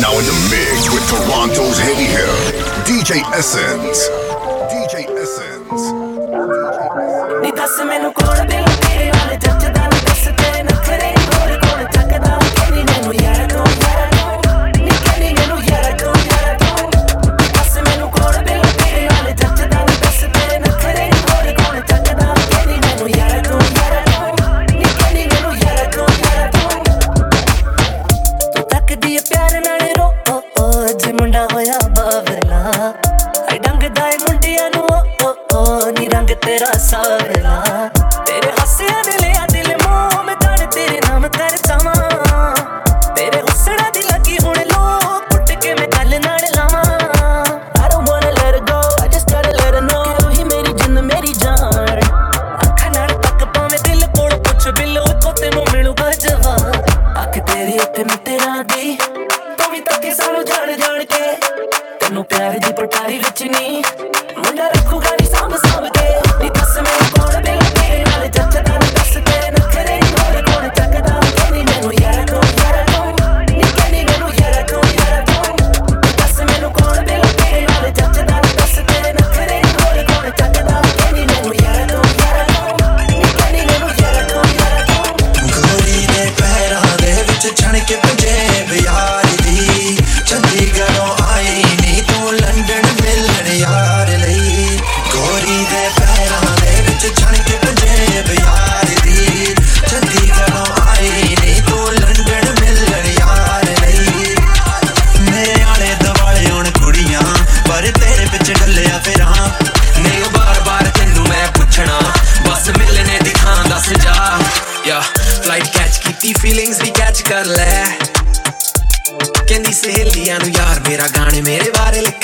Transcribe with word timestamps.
now 0.00 0.12
in 0.18 0.24
the 0.24 0.48
mix 0.50 0.92
with 0.92 1.06
Toronto's 1.08 1.78
heavy 1.78 2.04
hitter, 2.04 2.40
DJ 2.84 3.22
Essence. 3.32 4.08
DJ 4.68 5.06
Essence. 5.16 5.95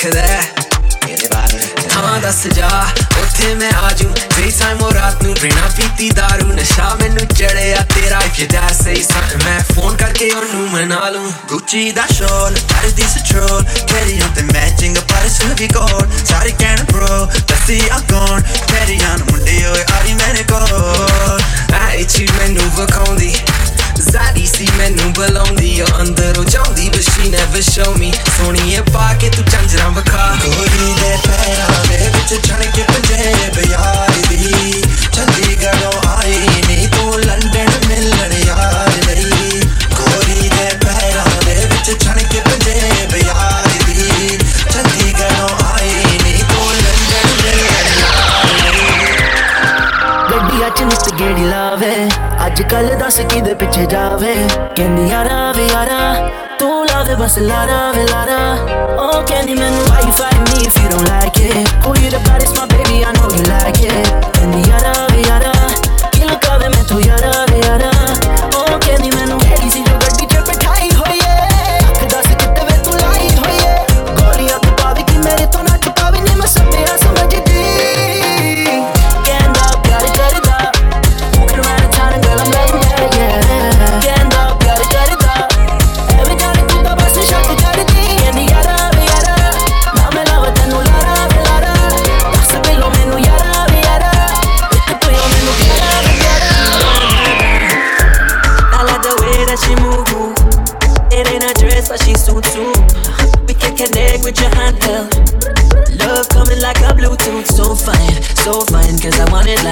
ਰੱਖਦਾ 0.05 1.47
ਥਾਂ 1.89 2.19
ਦੱਸ 2.21 2.47
ਜਾ। 2.47 2.87
ਉੱਥੇ 3.17 3.53
ਮੈਂ 3.55 3.71
ਆਜੂ 3.71 4.13
ਫ੍ਰੀ 4.29 4.51
ਟਾਈਮ 4.59 4.81
ਉਹ 4.81 4.91
ਰਾਤ 4.91 5.23
ਨੂੰ 5.23 5.35
ਬਿਨਾ 5.41 5.61
ਪੀਤੀ 5.77 6.09
दारू 6.09 6.45
ਨਸ਼ਾ 6.45 6.97
ਮੈਨੂੰ 7.01 7.27
ਚੜਿਆ 7.27 7.85
ਤੇਰਾ। 7.95 8.21
ਕਿਦਾ 8.37 8.67
ਸਹੀ 8.83 9.03
ਸੱਚ 9.03 9.43
ਮੈਂ 9.43 9.59
ਫੋਨ 9.75 9.95
ਕਰਕੇ 9.95 10.29
ਉਹਨੂੰ 10.31 10.69
ਮਨਾ 10.71 11.09
ਲੂੰ। 11.09 11.31
ਗੁੱਚੀ 11.47 11.91
ਦਾ 11.91 12.03
ਸ਼ੋਲ 12.11 12.53
ਕਰਦੀ 12.53 13.03
ਸਟਰੋਲ 13.03 13.63
ਤੇਰੀ 13.63 14.21
ਉੱਤੇ 14.21 14.41
ਮੈਚਿੰਗ 14.41 14.97
ਪਰਸ 14.97 15.41
ਵੀ 15.59 15.67
ਕੋਲ 15.67 16.25
ਸਾਰੇ 16.25 16.51
ਕਹਿਣ 16.59 16.83
ਬ్రో 16.83 17.25
ਦੱਸੀ 17.47 17.81
ਆ 17.89 17.99
ਕੌਣ? 17.99 18.41
ਤੇਰੀਆਂ 18.41 19.17
ਮੁੰਡੇ 19.17 19.65
ਓਏ 19.65 19.83
ਆਰੀ 19.93 20.13
ਮੇਰੇ 20.13 20.43
ਕੋਲ। 20.43 21.41
ਆਈ 21.75 22.03
ਚੀ 22.03 22.27
ਮੈਨੂੰ 22.39 22.71
ਵਕਾਉਂਦੀ 22.75 23.35
ਜ਼ਾਰੀ 24.11 24.45
ਸੀ 24.45 24.67
ਮੈਨੂੰ 24.77 25.13
ਬੁਲਾਉਂਦੀ। 25.13 25.83
ਅੰਦਰੋਂ 26.01 26.43
ਚਾਹੁੰਦੀ, 26.43 26.89
but 26.89 27.03
she 27.03 27.29
never 27.33 27.61
show 27.67 27.91
me 27.97 28.09
ਸੋਹਣੀਏ 28.37 28.81
ਪਾ 28.93 29.13
ਕੇ 29.13 29.29
ਤੂੰ 29.29 29.45
ਚੰਜਰਾ 29.45 29.82
ਗੇੜੀ 51.72 51.72
ਲਾਵੇ 51.72 52.08
ਅੱਜ 52.46 52.60
ਕੱਲ 52.62 52.88
ਦੱਸ 53.00 53.18
ਕਿਦੇ 53.30 53.52
ਪਿੱਛੇ 53.54 53.84
ਜਾਵੇ 53.86 54.34
ਕਹਿੰਦੀ 54.76 55.08
ਯਾਰਾ 55.10 55.52
ਵੇ 55.56 55.66
ਯਾਰਾ 55.66 56.28
ਤੂੰ 56.58 56.86
ਲਾਵੇ 56.86 57.14
ਬਸ 57.14 57.38
ਲਾਰਾ 57.38 57.80
ਵੇ 57.92 58.04
ਲਾਰਾ 58.06 58.38
ਉਹ 58.96 59.22
ਕਹਿੰਦੀ 59.26 59.54
ਮੈਨੂੰ 59.54 59.84
ਵਾਈਫਾਈ 59.88 60.38
ਨੀ 60.38 60.66
if 60.66 60.78
you 60.80 60.90
don't 60.92 61.08
like 61.08 61.40
it 61.44 61.70
Who 61.84 61.94
you 62.00 62.10
the 62.14 62.20
baddest 62.26 62.58
my 62.58 62.66
baby 62.72 62.98
I 63.04 63.14
know 63.18 63.30
you 63.36 63.46
like 63.48 63.80
it 63.86 64.10
ਕਹਿੰਦੀ 64.34 64.70
ਯਾਰਾ 64.70 64.92
ਵੇ 65.12 65.22
ਯਾਰਾ 65.28 65.52
ਕੀ 66.12 66.22
ਲੁਕਾਵੇ 66.22 66.68
ਮੈਂ 66.68 66.84
ਤੂੰ 66.84 67.00
ਯਾਰਾ 67.02 67.44
ਵੇ 67.50 67.60
ਯਾਰਾ 67.66 67.91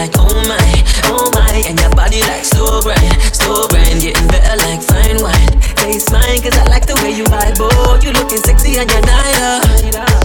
like 0.02 0.18
oh 0.18 0.34
my, 0.50 0.70
oh 1.14 1.30
my. 1.38 1.62
And 1.70 1.78
your 1.80 1.94
body 1.94 2.22
like 2.22 2.44
slow 2.44 2.82
grind, 2.82 3.22
slow 3.30 3.68
grind 3.68 4.02
Getting 4.02 4.28
better 4.34 4.58
like 4.66 4.82
fine 4.82 5.22
wine. 5.22 5.54
Taste 5.78 6.12
mine 6.12 6.42
cause 6.42 6.58
I 6.58 6.66
like 6.74 6.88
the 6.90 6.98
way 7.06 7.14
you 7.14 7.24
vibe. 7.26 7.58
Boy, 7.62 8.02
you 8.02 8.10
looking 8.12 8.42
sexy 8.42 8.80
on 8.82 8.90
your 8.90 9.02
night 9.06 9.62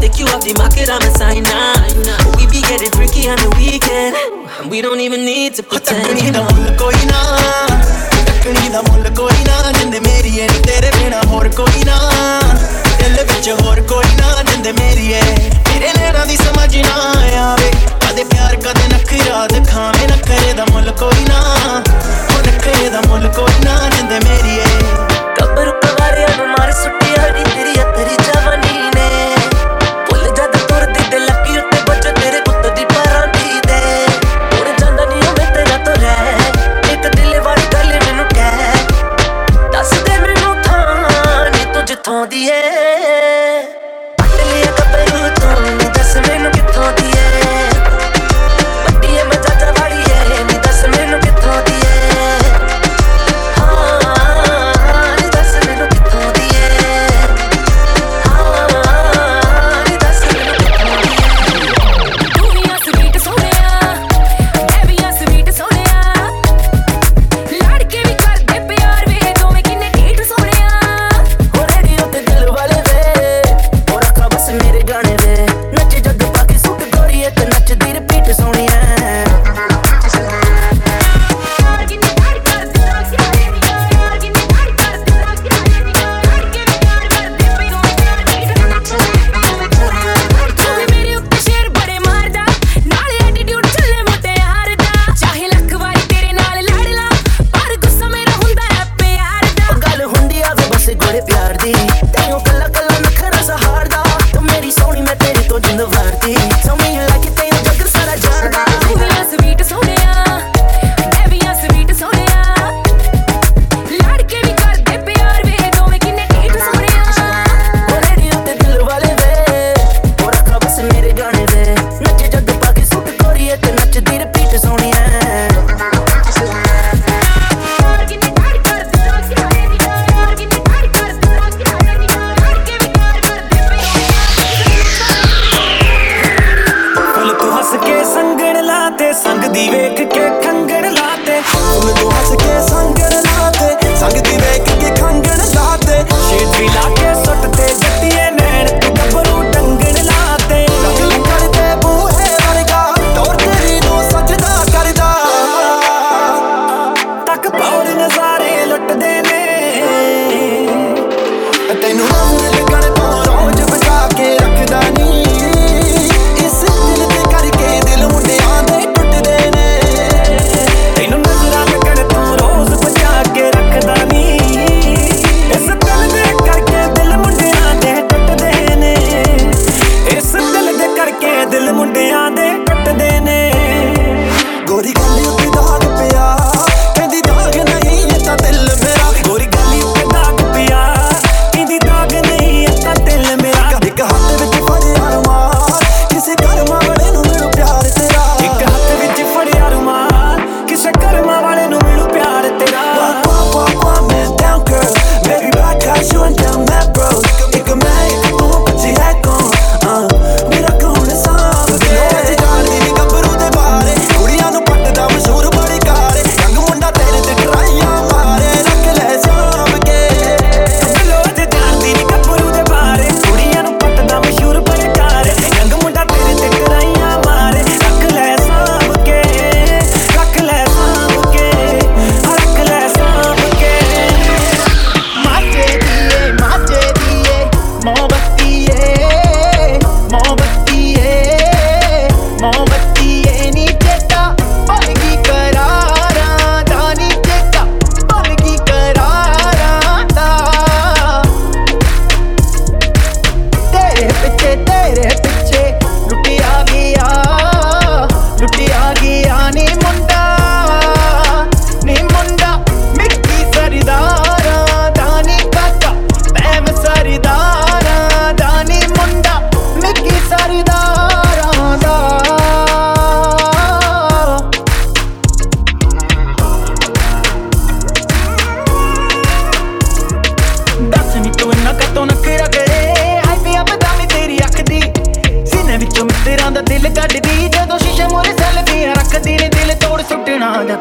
Take 0.00 0.18
you 0.18 0.26
off 0.32 0.40
the 0.40 0.54
market, 0.56 0.88
I'm 0.88 1.04
a 1.04 1.12
up. 1.52 2.36
We 2.40 2.46
be 2.48 2.62
getting 2.64 2.90
freaky 2.96 3.28
on 3.28 3.36
the 3.36 3.52
weekend. 3.60 4.16
And 4.60 4.70
we 4.70 4.80
don't 4.80 5.00
even 5.00 5.24
need 5.24 5.54
to 5.56 5.62
pretend. 5.62 6.22
you 6.22 6.32
know. 6.32 6.46
कोई 6.76 7.04
ना 7.08 7.20
तकनी 8.28 8.68
दा 8.72 8.80
मुल 8.88 9.06
ਕਦੇ 18.06 18.24
ਪਿਆਰ, 18.24 18.56
ਕਦੇ 18.56 18.88
ਨਖਰਾ 18.88 19.46
ਦਿਖਾਵੇਂ 19.46 20.08
ਨਖਰੇ 20.08 20.52
ਦਾ 20.52 20.64
ਮੁੱਲ 20.70 20.90
ਕੋਈ 20.90 21.24
ਨਾ। 21.28 21.40
ਉਹ 22.36 22.42
ਨਖਰੇ 22.42 22.88
ਦਾ 22.88 23.00
ਮੁੱਲ 23.00 23.28
ਕੋਈ 23.28 23.64
ਨਾ 23.64 23.90
ਜਿੰਦੇ 23.96 24.18
ਮੇਰੀ 24.28 24.58
ਏ। 24.58 24.64
ਕਬਰ 25.40 25.70
ਕਵਾਰਿਆਂ 25.70 26.28
ਨੂੰ 26.36 26.48
ਮਾਰ 26.48 26.72
ਸੁੱਟਿਆ 26.72 27.30
ਨੀ 27.30 27.44
ਤੇਰੀ 27.44 27.72
ਅਤਰੀ 27.72 28.16
ਜਵਾਨੀ 28.24 28.90
ਨੇ। 28.94 29.36
ਭੁੱਲ 30.10 30.28
ਜਦ 30.28 30.56
ਤੁਰਦੀ 30.56 31.04
ਤੇ 31.10 31.18
ਲੱਕੀ 31.18 31.58
ਉੱਤੇ 31.58 31.80
ਬੱਚ 31.88 32.08
ਤੇਰੇ 32.20 32.40
ਕੁੱਤ 32.40 32.78
ਦੀ 32.78 32.84
ਪਰਾਂ 32.84 33.26
ਦੀ 33.26 33.60
ਦੇ। 33.66 34.06
ਉੜ 34.60 34.80
ਜਾਂਦਾ 34.80 35.04
ਨੀ 35.04 35.26
ਉਹ 35.28 35.54
ਤੇਰਾ 35.54 35.76
ਤੋਂ 35.84 35.94
ਰਹਿ। 35.94 36.52
ਇੱਕ 36.92 37.06
ਦਿਲ 37.16 37.40
ਵਾਲੀ 37.40 37.66
ਗੱਲ 37.72 37.86
ਮੈਨੂੰ 37.86 38.24
ਕਹਿ। 38.34 38.74
ਦੱਸ 39.72 39.90
ਦੇ 39.90 40.18
ਮੈਨੂੰ 40.18 40.62
ਥਾਂ 40.62 41.50
ਨੀ 41.50 41.64
ਤੂੰ 41.74 41.84
ਜਿੱਥੋਂ 41.84 42.26
ਦੀ 42.26 42.48
ਏ। 42.48 42.62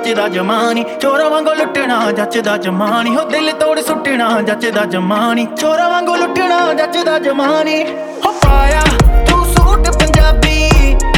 ਜੱਜਦਾ 0.06 0.28
ਜਮਾਨੀ, 0.28 0.84
ਚੋਰਾ 1.02 1.28
ਵਾਂਗੋ 1.30 1.54
ਲੁੱਟਣਾ 1.54 2.00
ਜੱਜਦਾ 2.12 2.56
ਜਮਾਨੀ। 2.58 3.16
ਹੋ 3.16 3.24
ਦਿਲ 3.30 3.52
ਤੋੜ 3.52 3.80
ਸੁੱਟਣਾ 3.80 4.30
ਜੱਜਦਾ 4.42 4.84
ਜਮਾਨੀ, 4.86 5.46
ਚੋਰਾ 5.58 5.88
ਵਾਂਗੋ 5.90 6.16
ਲੁੱਟਣਾ 6.16 6.74
ਜੱਜਦਾ 6.74 7.18
ਜਮਾਨੀ। 7.20 7.84
ਹੋ 8.26 8.32
ਪਾਇਆ 8.44 8.82
ਤੂੰ 9.30 9.46
ਸੂਟ 9.46 9.90
ਪੰਜਾਬੀ, 10.00 10.70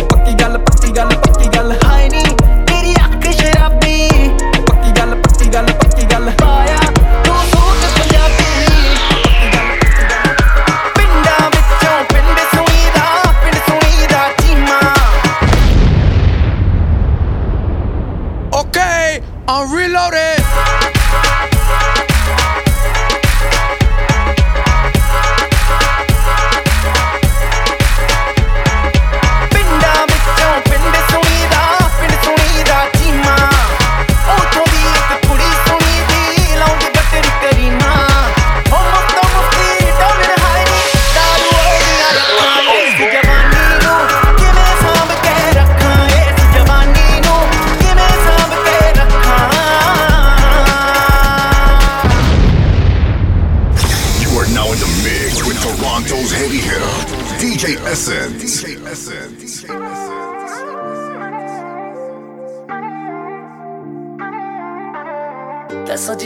ਪੱਕੀ 0.03 0.33
ਗੱਲ 0.33 0.57
ਪੱਕੀ 0.57 0.91
ਗੱਲ 0.97 1.09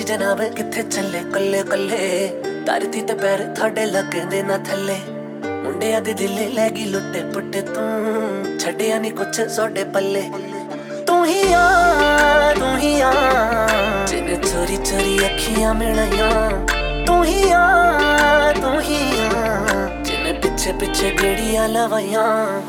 ਜੀ 0.02 0.06
ਜਨਾਬ 0.08 0.44
ਕਿੱਥੇ 0.44 0.84
ਚੱਲੇ 0.84 1.20
ਕੱਲੇ 1.34 1.64
ਕੱਲੇ। 1.64 2.30
ਧਰਤੀ 2.66 3.02
ਤੇ 3.02 3.14
ਪੈਰ 3.14 3.40
ਤੁਹਾਡੇ 3.56 3.86
ਲੱਗਦੇ 3.86 4.44
ਨਾ 4.44 4.58
ਥੱਲੇ। 4.58 4.96
ਮੁੰਡਿਆਂ 5.64 6.02
ਦੇ 6.02 6.14
ਦਿਲ 6.14 6.54
ਲੈ 6.54 6.70
ਗਈ 6.70 6.86
ਲੁੱਟੇ 6.86 7.24
ਪੁੱਟੇ 7.24 7.62
ਤੂੰ। 7.62 8.60
ਛੱਡਿਆ 8.60 9.00
ਨਹੀਂ 9.00 9.12
ਕੁਛ 9.12 9.42
ਸੋਡੇ 9.42 9.84
ਪੱਲੇ। 9.84 10.32
ਤੂੰ 11.08 11.26
ਹੀ 11.26 11.54
ਆ, 11.54 11.70
ਤੂੰ 12.60 12.78
ਹੀ 12.78 13.02
ਆ। 13.02 13.14
ਜਿਨੇ 14.08 14.36
ਚੋਰੀ 14.36 14.78
ਚੋਰੀ 14.78 15.20
ਅੱਖੀਆਂ 15.26 15.74
ਮਿਲਾਈਆਂ। 15.74 16.68
ਤੂੰ 17.06 17.26
ਹੀ 17.26 17.52
ਆ, 17.52 17.94
ਤੂੰ 18.62 18.82
ਹੀ 18.82 19.12
ਆ। 19.36 19.60
ਜਿਨੇ 20.04 20.34
ਪਿੱਛੇ 20.34 20.74
ਪਿੱਛੇ 20.74 21.12
ਗੜੀਆਂ 21.12 21.70
ਲਵਾਈਆਂ। 21.70 22.62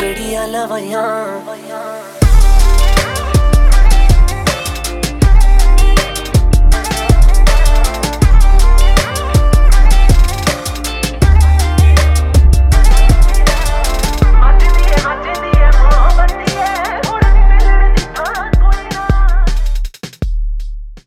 ਕਿਹੜੀਆਂ 0.00 0.46
ਲਵਾਈਆਂ 0.48 1.00